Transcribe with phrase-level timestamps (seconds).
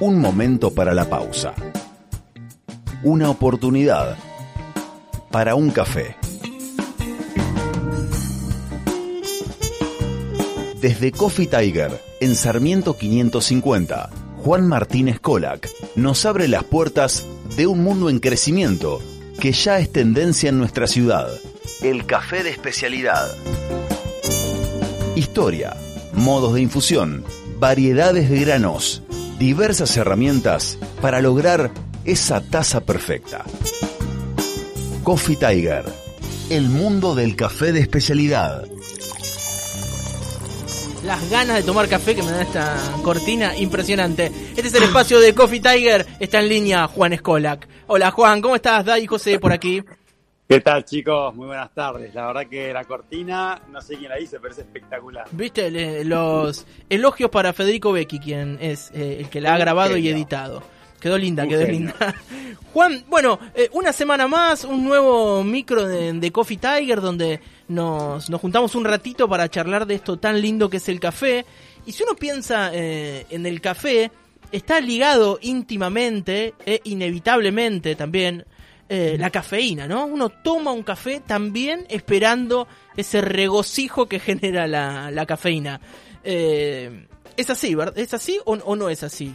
[0.00, 1.52] Un momento para la pausa.
[3.02, 4.16] Una oportunidad
[5.30, 6.16] para un café.
[10.80, 14.08] Desde Coffee Tiger, en Sarmiento 550,
[14.38, 17.26] Juan Martínez Colac nos abre las puertas
[17.58, 19.02] de un mundo en crecimiento
[19.38, 21.28] que ya es tendencia en nuestra ciudad.
[21.82, 23.28] El café de especialidad.
[25.14, 25.76] Historia,
[26.14, 27.22] modos de infusión,
[27.58, 29.02] variedades de granos,
[29.40, 31.70] diversas herramientas para lograr
[32.04, 33.42] esa taza perfecta.
[35.02, 35.86] Coffee Tiger,
[36.50, 38.66] el mundo del café de especialidad.
[41.06, 44.26] Las ganas de tomar café que me da esta cortina, impresionante.
[44.54, 47.66] Este es el espacio de Coffee Tiger, está en línea Juan Escolac.
[47.86, 48.84] Hola Juan, ¿cómo estás?
[48.84, 49.82] Dai José por aquí.
[50.50, 51.32] ¿Qué tal chicos?
[51.36, 52.12] Muy buenas tardes.
[52.12, 55.28] La verdad que la cortina, no sé quién la hizo, pero es espectacular.
[55.30, 59.96] Viste Le- los elogios para Federico Becchi, quien es eh, el que la ha grabado
[59.96, 60.60] y editado.
[60.98, 61.94] Quedó linda, quedó linda.
[62.72, 68.28] Juan, bueno, eh, una semana más, un nuevo micro de, de Coffee Tiger donde nos,
[68.28, 71.46] nos juntamos un ratito para charlar de esto tan lindo que es el café.
[71.86, 74.10] Y si uno piensa eh, en el café,
[74.50, 78.44] está ligado íntimamente e inevitablemente también
[78.90, 80.04] eh, la cafeína, ¿no?
[80.04, 85.80] Uno toma un café también esperando ese regocijo que genera la, la cafeína.
[86.24, 87.96] Eh, ¿Es así, verdad?
[87.96, 89.32] ¿Es así o, o no es así?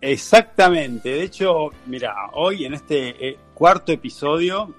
[0.00, 1.08] Exactamente.
[1.08, 4.74] De hecho, mira, hoy en este eh, cuarto episodio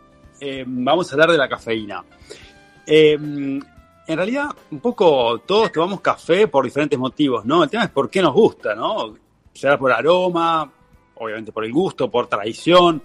[0.67, 2.03] vamos a hablar de la cafeína.
[2.85, 7.63] Eh, en realidad, un poco todos tomamos café por diferentes motivos, ¿no?
[7.63, 9.15] El tema es por qué nos gusta, ¿no?
[9.53, 10.71] Será por aroma,
[11.15, 13.01] obviamente por el gusto, por tradición,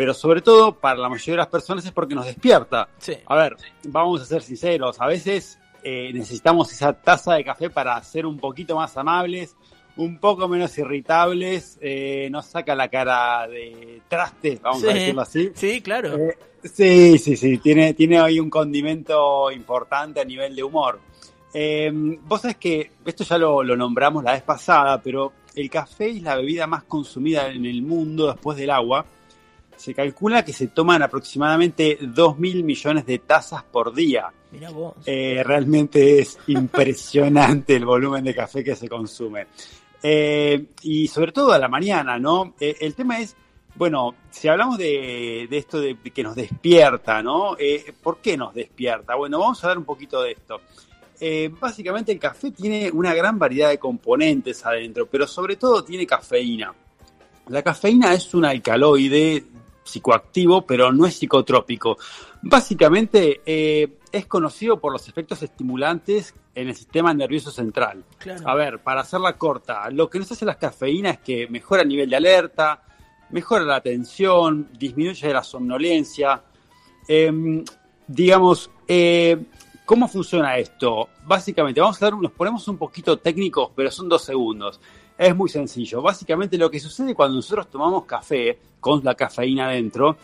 [0.00, 2.88] pero sobre todo para la mayoría de las personas es porque nos despierta.
[2.96, 3.12] Sí.
[3.26, 8.02] A ver, vamos a ser sinceros, a veces eh, necesitamos esa taza de café para
[8.02, 9.54] ser un poquito más amables,
[9.98, 15.52] un poco menos irritables, eh, nos saca la cara de traste, vamos a decirlo así.
[15.54, 16.16] Sí, claro.
[16.16, 20.98] Eh, sí, sí, sí, tiene, tiene ahí un condimento importante a nivel de humor.
[21.52, 26.08] Eh, vos sabés que esto ya lo, lo nombramos la vez pasada, pero el café
[26.08, 29.04] es la bebida más consumida en el mundo después del agua.
[29.80, 34.30] Se calcula que se toman aproximadamente 2 mil millones de tazas por día.
[34.52, 34.92] Mirá vos.
[35.06, 39.46] Eh, realmente es impresionante el volumen de café que se consume.
[40.02, 42.52] Eh, y sobre todo a la mañana, ¿no?
[42.60, 43.34] Eh, el tema es,
[43.74, 47.56] bueno, si hablamos de, de esto de, que nos despierta, ¿no?
[48.02, 49.14] ¿Por qué nos despierta?
[49.14, 50.60] Bueno, vamos a hablar un poquito de esto.
[51.58, 56.74] Básicamente el café tiene una gran variedad de componentes adentro, pero sobre todo tiene cafeína.
[57.48, 59.42] La cafeína es un alcaloide
[59.90, 61.98] psicoactivo, pero no es psicotrópico.
[62.42, 68.04] Básicamente eh, es conocido por los efectos estimulantes en el sistema nervioso central.
[68.18, 68.48] Claro.
[68.48, 71.88] A ver, para hacerla corta, lo que nos hace la cafeína es que mejora el
[71.88, 72.82] nivel de alerta,
[73.30, 76.42] mejora la atención, disminuye la somnolencia.
[77.06, 77.64] Em,
[78.06, 79.36] digamos, eh,
[79.84, 81.08] ¿cómo funciona esto?
[81.24, 84.80] Básicamente, vamos a dar, nos ponemos un poquito técnicos, pero son dos segundos.
[85.20, 86.00] Es muy sencillo.
[86.00, 90.16] Básicamente lo que sucede cuando nosotros tomamos café con la cafeína dentro,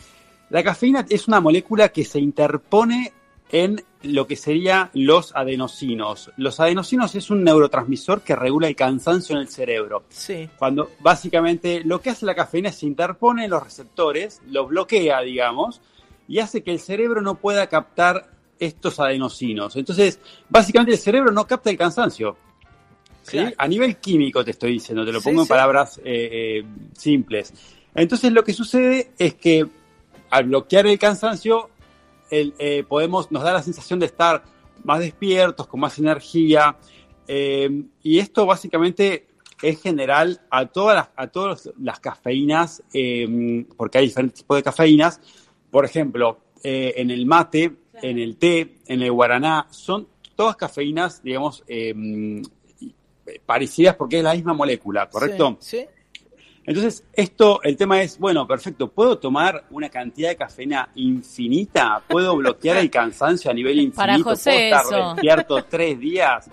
[0.49, 3.13] la cafeína es una molécula que se interpone
[3.51, 6.31] en lo que serían los adenosinos.
[6.37, 10.05] Los adenosinos es un neurotransmisor que regula el cansancio en el cerebro.
[10.09, 10.49] Sí.
[10.57, 15.21] Cuando básicamente lo que hace la cafeína es se interpone en los receptores, los bloquea,
[15.21, 15.79] digamos,
[16.27, 19.75] y hace que el cerebro no pueda captar estos adenosinos.
[19.75, 20.19] Entonces,
[20.49, 22.35] básicamente el cerebro no capta el cansancio.
[23.27, 23.37] ¿Sí?
[23.37, 23.55] Claro.
[23.57, 25.49] A nivel químico te estoy diciendo, te lo Sí, pongo en sí.
[25.49, 26.29] palabras eh,
[26.61, 27.53] eh, simples.
[27.93, 29.65] Entonces lo que sucede es que
[30.29, 31.69] al bloquear el cansancio,
[32.29, 34.43] el, eh, podemos, nos da la sensación de estar
[34.83, 36.75] más despiertos, con más energía.
[37.27, 39.27] eh, y esto básicamente
[39.61, 44.63] es general a todas las, a todas las cafeínas, eh, porque hay diferentes tipos de
[44.63, 45.19] cafeínas.
[45.71, 47.71] Por ejemplo, eh, en el mate,
[48.01, 51.63] en el té, en el guaraná, son todas cafeínas, digamos,
[53.45, 55.57] parecidas porque es la misma molécula, ¿correcto?
[55.59, 55.79] Sí.
[55.79, 55.85] sí.
[56.65, 62.01] Entonces, esto, el tema es, bueno, perfecto, ¿puedo tomar una cantidad de cafeína infinita?
[62.05, 63.95] ¿Puedo bloquear el cansancio a nivel infinito?
[63.95, 65.13] Para José, ¿Puedo estar eso.
[65.13, 66.49] despierto tres días?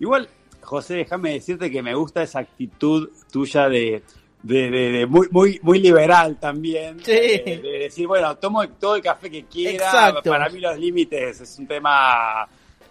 [0.00, 0.26] Igual,
[0.62, 4.02] José, déjame decirte que me gusta esa actitud tuya de,
[4.42, 6.98] de, de- de muy, muy, muy liberal también.
[7.04, 7.12] Sí.
[7.12, 9.84] De, de decir, bueno, tomo todo el café que quiera.
[9.84, 10.30] Exacto.
[10.30, 12.48] Para mí los límites es un tema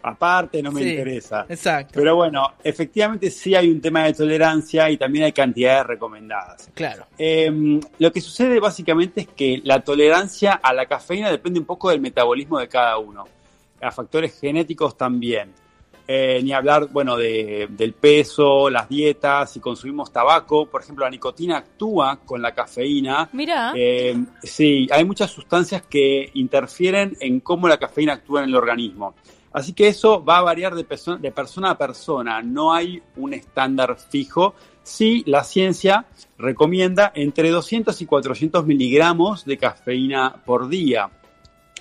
[0.07, 1.45] aparte, no me Sí, interesa.
[1.50, 1.94] Exacto.
[1.95, 6.69] Pero bueno, efectivamente sí hay un tema de tolerancia y también hay cantidades recomendadas.
[6.74, 7.06] Claro.
[7.18, 11.89] Eh, lo que sucede básicamente es que la tolerancia a la cafeína depende un poco
[11.89, 13.25] del metabolismo de cada uno,
[13.81, 15.54] a factores genéticos también.
[16.09, 20.65] Eh, ni hablar, bueno, de, del peso, las dietas, si consumimos tabaco.
[20.65, 23.27] Por ejemplo, la nicotina actúa con la cafeína.
[23.33, 23.74] Mira.
[23.75, 29.15] Eh, sí, hay muchas sustancias que interfieren en cómo la cafeína actúa en el organismo.
[29.54, 32.42] Así que eso va a variar de, perso- de persona a persona.
[32.42, 34.54] No hay un estándar fijo.
[34.84, 36.06] Sí, la ciencia
[36.38, 41.10] recomienda entre 200 y 400 miligramos de cafeína por día.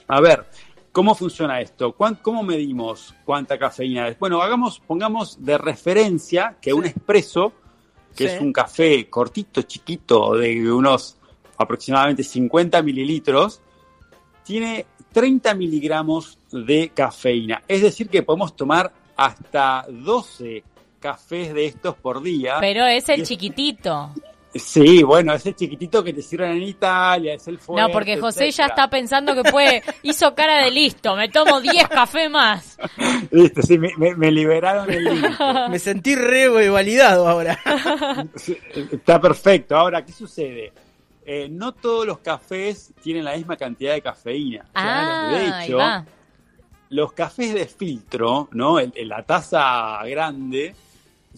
[0.09, 0.47] A ver,
[0.93, 1.93] ¿cómo funciona esto?
[1.93, 4.19] ¿Cuán- ¿Cómo medimos cuánta cafeína es?
[4.19, 7.53] Bueno, hagamos, pongamos de referencia que un espresso,
[8.17, 8.35] que Sí.
[8.37, 11.19] es un café cortito, chiquito, de unos
[11.59, 13.61] aproximadamente 50 mililitros,
[14.45, 14.87] tiene
[15.17, 17.63] 30 miligramos de cafeína.
[17.67, 20.63] Es decir, que podemos tomar hasta 12
[21.01, 22.59] cafés de estos por día.
[22.61, 24.11] Pero es el es- chiquitito.
[24.55, 28.51] Sí, bueno, ese chiquitito que te sirven en Italia, es el fuerte, No, porque José
[28.51, 32.79] ya está pensando que puede, hizo cara de listo, me tomo 10 cafés más.
[33.31, 35.29] Viste, sí, me, me- me liberaron el límite.
[35.71, 37.59] Me sentí re validado ahora.
[38.93, 39.77] Está perfecto.
[39.77, 40.73] Ahora, ¿qué sucede?
[41.28, 44.64] Eh, no todos los cafés tienen la misma cantidad de cafeína.
[44.75, 45.78] Ah, de hecho,
[46.90, 48.78] los cafés de filtro, ¿no?
[48.78, 50.73] El- el- la taza grande,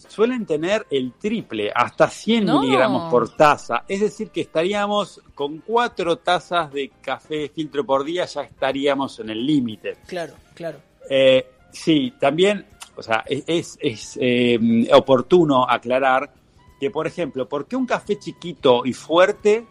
[0.07, 2.61] suelen tener el triple, hasta 100 No.
[2.61, 3.83] miligramos por taza.
[3.87, 9.19] Es decir, que estaríamos con cuatro tazas de café de filtro por día, ya estaríamos
[9.19, 9.97] en el límite.
[10.07, 10.77] Claro, claro.
[11.09, 12.63] Eh, sí, también,
[12.95, 16.31] o sea, es, es- es, eh, oportuno aclarar
[16.79, 19.65] que, por ejemplo, ¿por qué un café chiquito y fuerte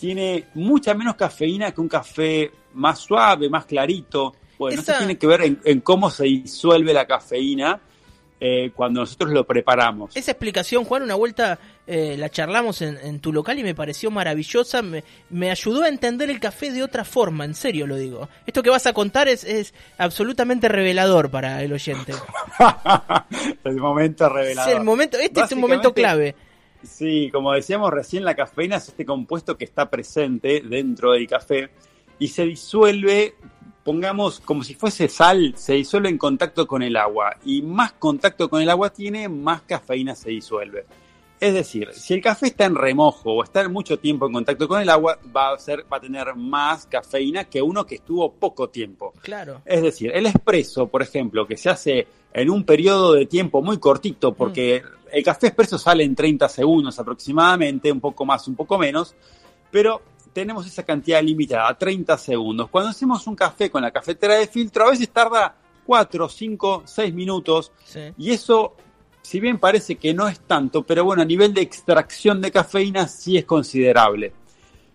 [0.00, 4.34] tiene mucha menos cafeína que un café más suave, más clarito?
[4.58, 7.80] Bueno, Esa- eso tiene que ver en, en cómo se disuelve la cafeína
[8.42, 10.16] eh, cuando nosotros lo preparamos.
[10.16, 14.10] Esa explicación, Juan, una vuelta eh, la charlamos en, en tu local y me pareció
[14.10, 14.80] maravillosa.
[14.80, 18.30] Me, me ayudó a entender el café de otra forma, en serio lo digo.
[18.46, 22.14] Esto que vas a contar es, es absolutamente revelador para el oyente.
[23.64, 24.76] el momento Es revelador.
[24.76, 26.34] el momento, este es un momento clave.
[26.82, 31.70] Sí, como decíamos recién, la cafeína es este compuesto que está presente dentro del café
[32.18, 33.34] y se disuelve,
[33.84, 38.48] pongamos como si fuese sal, se disuelve en contacto con el agua y más contacto
[38.48, 40.86] con el agua tiene, más cafeína se disuelve.
[41.40, 44.82] Es decir, si el café está en remojo o está mucho tiempo en contacto con
[44.82, 48.68] el agua, va a, ser, va a tener más cafeína que uno que estuvo poco
[48.68, 49.14] tiempo.
[49.22, 49.62] Claro.
[49.64, 53.78] Es decir, el expreso, por ejemplo, que se hace en un periodo de tiempo muy
[53.78, 58.78] cortito, porque el café expreso sale en 30 segundos aproximadamente, un poco más, un poco
[58.78, 59.14] menos,
[59.70, 60.02] pero
[60.32, 62.68] tenemos esa cantidad limitada, 30 segundos.
[62.70, 65.54] Cuando hacemos un café con la cafetera de filtro, a veces tarda
[65.86, 68.00] 4, 5, 6 minutos, Sí.
[68.18, 68.76] y eso,
[69.22, 73.08] si bien parece que no es tanto, pero bueno, a nivel de extracción de cafeína
[73.08, 74.32] sí es considerable.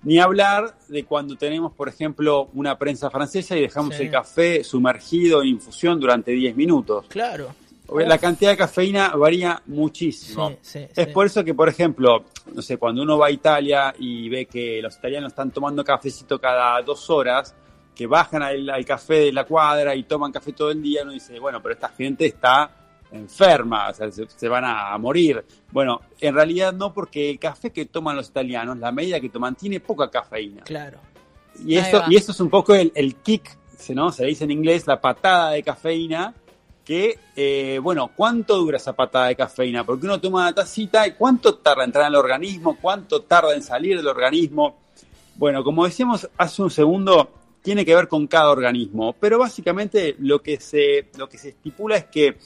[0.04, 4.04] Ni hablar de cuando tenemos, por ejemplo, una prensa francesa y dejamos Sí.
[4.04, 7.06] el café sumergido en infusión durante 10 minutos.
[7.10, 7.50] Claro.
[7.94, 10.50] La cantidad de cafeína varía muchísimo.
[10.50, 11.14] Sí, sí, Es sí.
[11.14, 14.82] por eso que, por ejemplo, no sé, cuando uno va a Italia y ve que
[14.82, 17.54] los italianos están tomando cafecito cada dos horas,
[17.94, 21.12] que bajan al, al café de la cuadra y toman café todo el día, uno
[21.14, 22.70] dice, bueno, pero esta gente está
[23.12, 25.44] enferma, o sea, se, se van a morir.
[25.72, 29.56] Bueno, en realidad no, porque el café que toman los italianos, la medida que toman,
[29.56, 30.64] tiene poca cafeína.
[30.64, 31.00] Claro.
[31.66, 32.06] Y Ahí eso, va.
[32.10, 33.58] y eso es un poco el, el kick,
[33.94, 34.12] ¿no?
[34.12, 36.34] Se dice en inglés la patada de cafeína,
[36.86, 39.84] que, eh, bueno, ¿cuánto dura esa patada de cafeína?
[39.84, 42.78] Porque uno toma una tacita y ¿cuánto tarda en entrar al organismo?
[42.80, 44.78] ¿Cuánto tarda en salir del organismo?
[45.36, 47.30] Bueno, como decíamos hace un segundo,
[47.62, 51.98] tiene que ver con cada organismo, pero básicamente lo que se, lo que se estipula
[51.98, 52.38] es que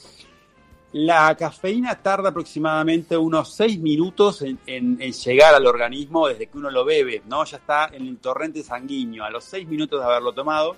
[0.92, 6.58] la cafeína tarda aproximadamente unos 6 minutos en, en- en llegar al organismo desde que
[6.58, 7.44] uno lo bebe, ¿no?
[7.44, 10.76] Ya está en el torrente sanguíneo a los 6 minutos de haberlo tomado.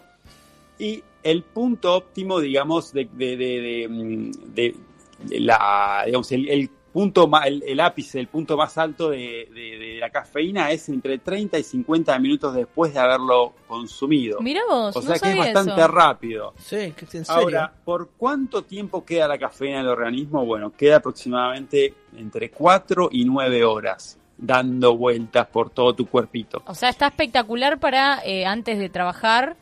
[0.78, 4.76] Y el punto óptimo, digamos, de, de- de- de, mm, de-
[5.24, 9.48] de la, digamos, el, el punto ma- el, el ápice, el punto más alto de,
[9.54, 14.40] de- de la cafeína es entre 30 y 50 minutos después de haberlo consumido.
[14.40, 15.88] Mirá vos, o no sea que es bastante eso.
[15.88, 16.54] rápido.
[16.58, 17.32] Sí, que- en serio.
[17.34, 20.44] Ahora, ¿por cuánto tiempo queda la cafeína en el organismo?
[20.44, 26.62] Bueno, queda aproximadamente entre 4 y 9 horas dando vueltas por todo tu cuerpito.
[26.66, 29.56] O sea, está espectacular para eh, antes de trabajar,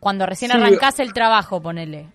[0.00, 0.56] cuando recién Sí.
[0.56, 2.06] arrancás el trabajo, ponele.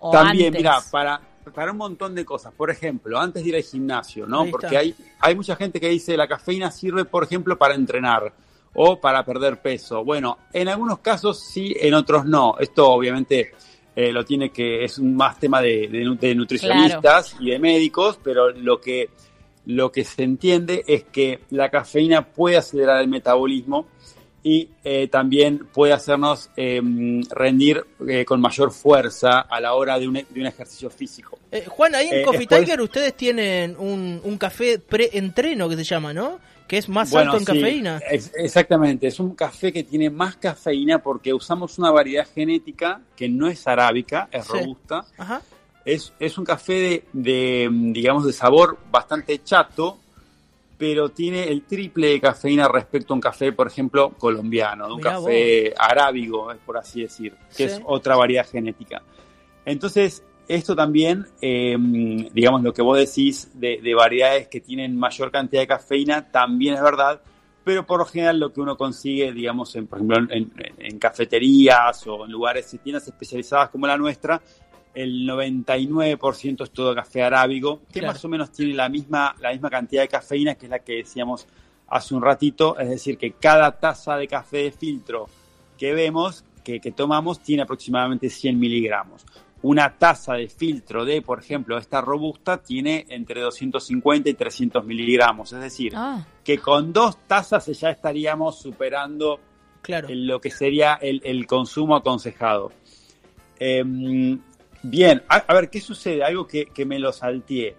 [0.00, 0.60] O También, antes.
[0.60, 1.20] mira, para,
[1.54, 2.52] para un montón de cosas.
[2.52, 4.46] Por ejemplo, antes de ir al gimnasio, ¿no?
[4.46, 8.32] Porque hay, hay mucha gente que dice la cafeína sirve, por ejemplo, para entrenar
[8.74, 10.04] o para perder peso.
[10.04, 12.56] Bueno, en algunos casos sí, en otros no.
[12.58, 13.52] Esto obviamente
[13.94, 18.50] eh, lo tiene que, es un más tema de, de nutricionistas y de médicos, pero
[18.50, 19.10] lo que,
[19.66, 23.86] lo que se entiende es que la cafeína puede acelerar el metabolismo
[24.44, 26.80] y eh, también puede hacernos eh,
[27.30, 31.38] rendir eh, con mayor fuerza a la hora de un, de un ejercicio físico.
[31.52, 35.84] Eh, Juan, ahí en Coffee después- Tiger ustedes tienen un, un café pre-entreno que se
[35.84, 36.40] llama, ¿no?
[36.66, 38.00] Que es más Bueno, alto en sí, cafeína.
[38.10, 43.28] ex- exactamente, es un café que tiene más cafeína porque usamos una variedad genética que
[43.28, 44.52] no es arábica, es Sí.
[44.54, 45.04] robusta.
[45.18, 45.42] Ajá.
[45.84, 49.98] Es, es un café de, de, digamos, de sabor bastante chato,
[50.82, 54.98] pero tiene el triple de cafeína respecto a un café, por ejemplo, colombiano, de un
[54.98, 57.74] Mirá café arábigo, eh, por así decir, que Sí.
[57.76, 59.00] es otra variedad genética.
[59.64, 61.76] Entonces, esto también, eh,
[62.34, 66.74] digamos, lo que vos decís de, de variedades que tienen mayor cantidad de cafeína, también
[66.74, 67.20] es verdad,
[67.62, 72.04] pero por lo general lo que uno consigue, digamos, en, por ejemplo, en, en- cafeterías
[72.08, 74.42] o en lugares, en tiendas especializadas como la nuestra,
[74.94, 78.14] el 99% es todo café arábigo, que Claro.
[78.14, 80.96] más o menos tiene la misma, la misma cantidad de cafeína que es la que
[80.96, 81.46] decíamos
[81.88, 85.26] hace un ratito, es decir, que cada taza de café de filtro
[85.78, 89.24] que vemos, que, que tomamos, tiene aproximadamente 100 miligramos.
[89.62, 95.52] Una taza de filtro de, por ejemplo, esta robusta tiene entre 250 y 300 miligramos,
[95.52, 99.38] es decir, Ah, que con dos tazas ya estaríamos superando
[99.82, 100.08] Claro.
[100.10, 102.72] lo que sería el, el consumo aconsejado.
[103.58, 104.40] Em,
[104.82, 106.22] bien, a, ver, ¿qué sucede?
[106.24, 107.76] Algo que, que me lo salteé.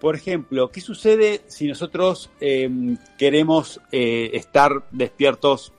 [0.00, 5.72] Por ejemplo, ¿qué sucede si nosotros em, queremos eh, estar despiertos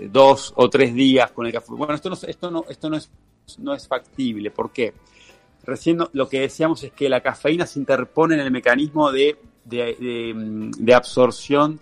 [0.00, 1.66] dos o tres días con el café?
[1.70, 3.10] Bueno, esto no, esto no, esto no, es,
[3.58, 4.50] no es factible.
[4.50, 4.92] ¿Por qué?
[5.64, 9.96] Recién lo que decíamos es que la cafeína se interpone en el mecanismo de, de-
[10.00, 11.78] de, de absorción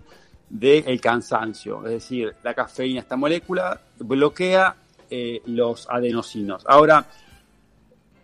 [0.49, 1.83] del cansancio.
[1.85, 4.75] Es decir, la cafeína, esta molécula, bloquea
[5.09, 6.63] eh, los adenosinos.
[6.67, 7.05] Ahora,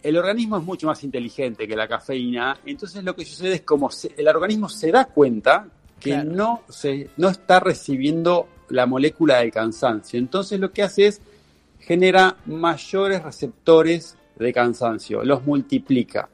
[0.03, 3.89] el organismo es mucho más inteligente que la cafeína, entonces lo que sucede es como
[3.91, 5.67] se- el organismo se da cuenta
[5.99, 6.31] que Claro.
[6.31, 10.17] no, se, no está recibiendo la molécula del cansancio.
[10.19, 11.21] Entonces lo que hace es
[11.79, 16.29] genera mayores receptores de cansancio, los multiplica.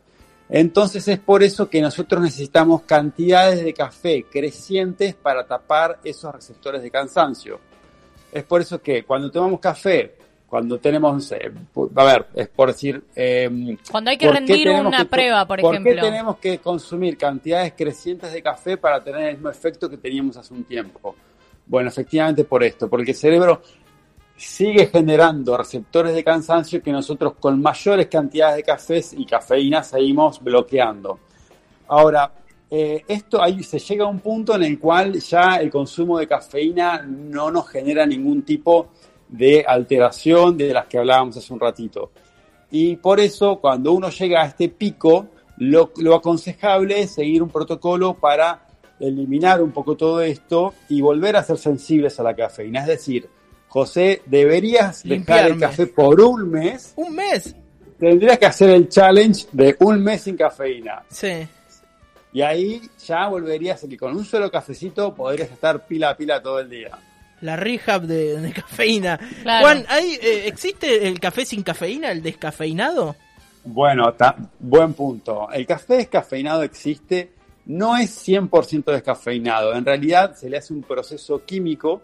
[0.47, 6.83] Entonces es por eso que nosotros necesitamos cantidades de café crecientes para tapar esos receptores
[6.83, 7.59] de cansancio.
[8.31, 10.15] Es por eso que cuando tomamos café,
[10.55, 13.03] cuando tenemos, a ver, es por decir...
[13.13, 15.95] eh, cuando hay que ¿por rendir una que- prueba, por, ¿Por ejemplo.
[15.95, 20.37] qué tenemos que consumir cantidades crecientes de café para tener el mismo efecto que teníamos
[20.37, 21.13] hace un tiempo?
[21.65, 23.61] Bueno, efectivamente por esto, porque el cerebro
[24.37, 30.41] sigue generando receptores de cansancio que nosotros con mayores cantidades de cafés y cafeína seguimos
[30.41, 31.19] bloqueando.
[31.89, 32.31] Ahora,
[32.71, 36.29] eh, esto ahí se llega a un punto en el cual ya el consumo de
[36.29, 38.89] cafeína no nos genera ningún tipo de
[39.65, 42.11] alteración de las que hablábamos hace un ratito.
[42.71, 45.27] Y por eso, cuando uno llega a este pico,
[45.57, 48.67] lo, lo aconsejable es seguir un protocolo para
[48.99, 52.81] eliminar un poco todo esto y volver a ser sensibles a la cafeína.
[52.81, 53.29] Es decir,
[53.67, 56.93] José, deberías dejar el café por un mes.
[56.95, 57.55] Un mes.
[57.99, 61.03] Tendrías que hacer el challenge de un mes sin cafeína.
[61.09, 61.47] Sí.
[62.33, 66.41] Y ahí ya volverías a que con un solo cafecito podrías estar pila a pila
[66.41, 66.91] todo el día.
[67.45, 69.17] La rehab de, de cafeína.
[69.43, 69.65] Claro.
[69.65, 73.15] Juan, ¿hay, eh, ¿existe el café sin cafeína, el descafeinado?
[73.63, 75.47] Bueno, ta- buen punto.
[75.51, 77.31] El café descafeinado existe,
[77.67, 79.73] no es 100% descafeinado.
[79.73, 82.01] En realidad se le hace un proceso químico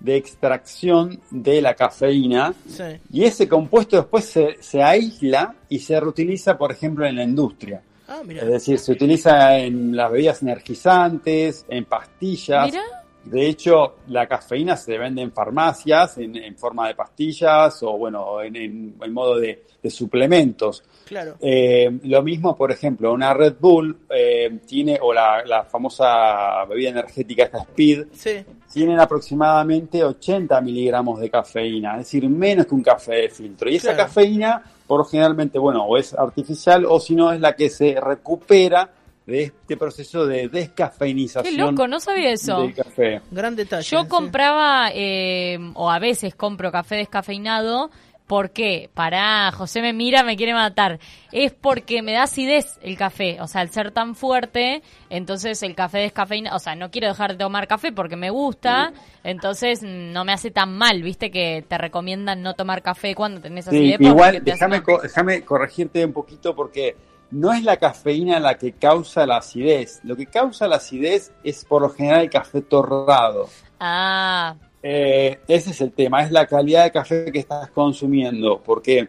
[0.00, 2.82] de extracción de la cafeína Sí.
[3.12, 7.80] y ese compuesto después se, se aísla y se reutiliza, por ejemplo, en la industria.
[8.08, 8.42] Ah, mira.
[8.42, 12.66] Es decir, se utiliza en las bebidas energizantes, en pastillas.
[12.66, 12.82] Mira,
[13.24, 18.42] De hecho, la cafeína se vende en farmacias en, en forma de pastillas o, bueno,
[18.42, 20.82] en, en- en modo de, de suplementos.
[21.06, 21.36] Claro.
[21.40, 26.90] Eh, lo mismo, por ejemplo, una Red Bull eh, tiene, o la, la famosa bebida
[26.90, 28.44] energética, esta Speed, Sí.
[28.72, 33.70] tienen aproximadamente 80 miligramos de cafeína, es decir, menos que un café de filtro.
[33.70, 37.70] Y esa cafeína, por generalmente, bueno, o es artificial o si no es la que
[37.70, 38.90] se recupera
[39.26, 42.60] de este proceso de qué descafeinización loco, no sabía eso.
[42.62, 43.20] del café.
[43.30, 43.88] Gran detalle.
[43.88, 44.08] Yo sí.
[44.08, 47.90] compraba, eh, o a veces compro café descafeinado.
[48.26, 48.88] ¿Por qué?
[48.94, 50.98] Pará, José me mira, me quiere matar.
[51.30, 53.38] Es porque me da acidez el café.
[53.42, 56.56] O sea, al ser tan fuerte, entonces el café descafeinado.
[56.56, 58.94] O sea, no quiero dejar de tomar café porque me gusta.
[59.24, 61.02] Entonces no me hace tan mal.
[61.02, 63.92] Viste que te recomiendan no tomar café cuando tenés Sí, acidez.
[63.98, 66.96] porque igual, déjame, co- déjame corregirte un poquito porque
[67.34, 70.00] no es la cafeína la que causa la acidez.
[70.04, 73.48] Lo que causa la acidez es por lo general el café torrado.
[73.80, 79.08] Ah, Eh, ese es el tema, es la calidad de café que estás consumiendo, porque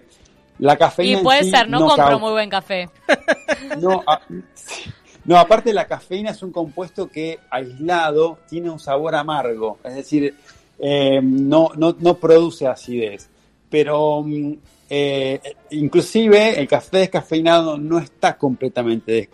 [0.59, 2.89] la cafeína y puede sí ser, no, compro muy buen café.
[3.81, 4.21] no, a-
[5.25, 10.33] no, aparte la cafeína es un compuesto que aislado tiene un sabor amargo, es decir,
[10.79, 13.29] eh, no, no, no produce acidez.
[13.75, 14.53] Pero mm,
[14.89, 15.41] eh,
[15.71, 19.29] inclusive el café descafeinado no está completamente des-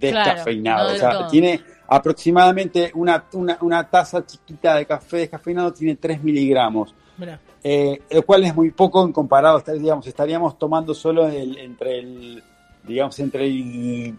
[0.00, 0.88] descafeinado.
[0.88, 1.26] no o sea, todo.
[1.28, 6.94] tiene aproximadamente una, una, una taza chiquita de café descafeinado, tiene 3 miligramos.
[7.62, 12.42] Eh, lo cual es muy poco en comparado, digamos, estaríamos tomando solo el- entre el,
[12.84, 14.14] digamos, entre el,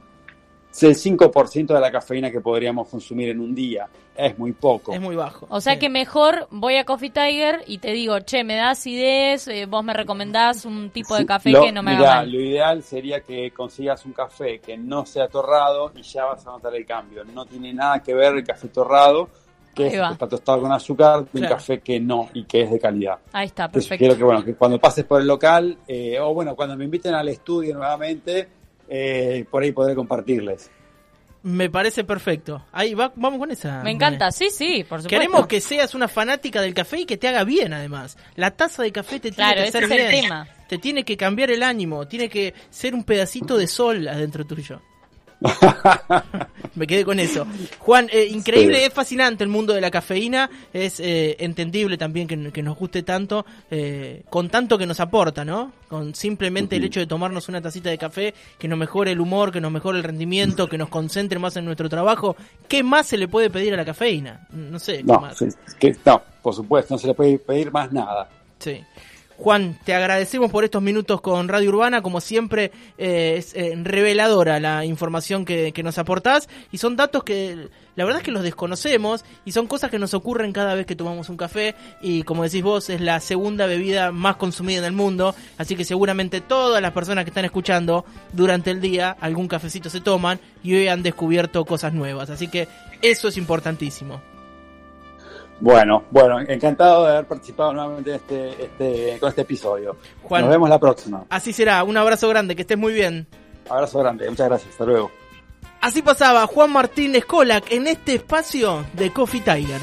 [0.81, 3.87] el 5% de la cafeína que podríamos consumir en un día.
[4.15, 4.93] Es muy poco.
[4.93, 5.45] Es muy bajo.
[5.49, 5.79] O sea Sí.
[5.79, 9.83] que mejor voy a Coffee Tiger y te digo, che, me da acidez, eh, vos
[9.83, 12.31] me recomendás un tipo de Sí, café lo- que no me mirá, haga mal.
[12.31, 16.51] Lo ideal sería que consigas un café que no sea torrado y ya vas a
[16.51, 17.23] notar el cambio.
[17.23, 19.29] No tiene nada que ver el café torrado,
[19.73, 22.79] que es, está tostado con azúcar, de un café que no y que es de
[22.79, 23.17] calidad.
[23.31, 23.95] Ahí está, perfecto.
[23.95, 27.15] sugiero que, bueno, que cuando pases por el local, eh, o bueno, cuando me inviten
[27.15, 28.47] al estudio nuevamente,
[28.87, 30.69] eh, por ahí podré compartirles.
[31.43, 32.63] Me parece perfecto.
[32.71, 33.83] Ahí va, vamos con esa.
[33.83, 35.09] Me encanta, sí, sí, por supuesto.
[35.09, 38.17] Queremos que seas una fanática del café y que te haga bien, además.
[38.35, 40.23] La taza de café te tiene Claro, que ese hacer es el bien.
[40.23, 40.47] tema.
[40.69, 42.07] Te tiene que cambiar el ánimo.
[42.07, 44.81] Tiene que ser un pedacito de sol adentro tuyo.
[46.75, 47.45] Me quedé con eso.
[47.79, 48.83] Juan, eh, increíble, Sí.
[48.85, 50.49] es fascinante el mundo de la cafeína.
[50.73, 55.45] Es eh, entendible también que, que nos guste tanto, eh, con tanto que nos aporta,
[55.45, 55.71] ¿no?
[55.87, 59.51] Con simplemente el hecho de tomarnos una tacita de café que nos mejore el humor,
[59.51, 62.35] que nos mejore el rendimiento, que nos concentre más en nuestro trabajo.
[62.67, 64.47] ¿Qué más se le puede pedir a la cafeína?
[64.51, 65.37] No sé, ¿qué No, más?
[65.79, 68.29] que- no, por supuesto, no se le puede pedir más nada.
[68.59, 68.81] Sí.
[69.43, 72.01] Juan, te agradecemos por estos minutos con Radio Urbana.
[72.01, 76.47] Como siempre, eh, es eh, reveladora la información que, que nos aportás.
[76.71, 79.25] Y son datos que la verdad es que los desconocemos.
[79.43, 81.75] Y son cosas que nos ocurren cada vez que tomamos un café.
[82.01, 85.35] Y como decís vos, es la segunda bebida más consumida en el mundo.
[85.57, 89.99] Así que seguramente todas las personas que están escuchando durante el día algún cafecito se
[89.99, 90.39] toman.
[90.63, 92.29] Y hoy han descubierto cosas nuevas.
[92.29, 92.69] Así que
[93.01, 94.21] eso es importantísimo.
[95.59, 99.95] Bueno, bueno, encantado de haber participado nuevamente en este, este, con este episodio.
[100.23, 100.41] Juan.
[100.41, 101.23] Nos vemos la próxima.
[101.29, 101.83] Así será.
[101.83, 102.55] Un abrazo grande.
[102.55, 103.27] Que estés muy bien.
[103.69, 105.11] Abrazo grande, muchas gracias, hasta luego.
[105.81, 109.81] Así pasaba Juan Martínez Colac en este espacio de Coffee Tiger.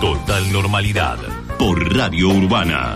[0.00, 1.18] Total normalidad
[1.58, 2.92] por Radio Urbana.